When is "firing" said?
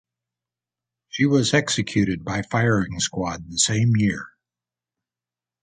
2.41-2.99